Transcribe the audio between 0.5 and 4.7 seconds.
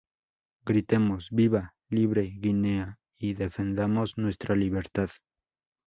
¡Gritemos Viva, Libre Guinea, y defendamos nuestra